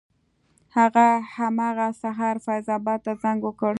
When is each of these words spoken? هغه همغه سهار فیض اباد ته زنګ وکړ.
هغه 0.77 1.07
همغه 1.35 1.87
سهار 2.01 2.35
فیض 2.45 2.67
اباد 2.77 2.99
ته 3.05 3.11
زنګ 3.23 3.39
وکړ. 3.45 3.69